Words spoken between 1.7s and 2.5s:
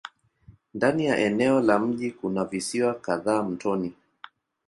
mji kuna